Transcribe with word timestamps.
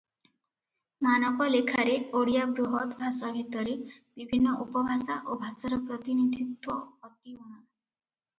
ମାନକ 1.07 1.49
ଲେଖାରେ 1.55 1.93
ଓଡ଼ିଆ 2.19 2.45
ବୃହତଭାଷା 2.59 3.29
ଭିତରେ 3.35 3.75
ବିଭିନ୍ନ 3.91 4.55
ଉପଭାଷା 4.65 5.19
ଓ 5.35 5.39
ଭାଷାର 5.45 5.79
ପ୍ରତିନିଧିତ୍ୱ 5.85 6.83
ଅତି 7.11 7.37
ଊଣା। 7.37 7.55